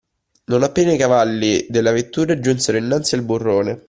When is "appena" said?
0.63-0.93